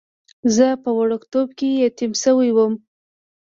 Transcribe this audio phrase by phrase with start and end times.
[0.55, 2.73] زه په وړکتوب کې یتیم شوی وم.